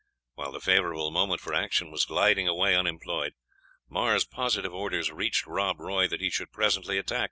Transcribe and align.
While 0.33 0.51
the 0.51 0.59
favourable 0.59 1.11
moment 1.11 1.41
for 1.41 1.53
action 1.53 1.91
was 1.91 2.05
gliding 2.05 2.47
away 2.47 2.75
unemployed, 2.75 3.35
Mar's 3.87 4.25
positive 4.25 4.73
orders 4.73 5.11
reached 5.11 5.45
Rob 5.45 5.79
Roy 5.79 6.07
that 6.07 6.21
he 6.21 6.31
should 6.31 6.51
presently 6.51 6.97
attack. 6.97 7.19